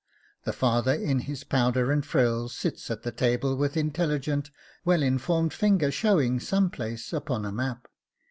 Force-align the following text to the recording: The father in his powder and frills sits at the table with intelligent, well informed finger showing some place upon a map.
The 0.45 0.51
father 0.53 0.93
in 0.93 1.19
his 1.29 1.43
powder 1.43 1.91
and 1.91 2.03
frills 2.03 2.55
sits 2.55 2.89
at 2.89 3.03
the 3.03 3.11
table 3.11 3.55
with 3.55 3.77
intelligent, 3.77 4.49
well 4.83 5.03
informed 5.03 5.53
finger 5.53 5.91
showing 5.91 6.39
some 6.39 6.71
place 6.71 7.13
upon 7.13 7.45
a 7.45 7.51
map. 7.51 7.87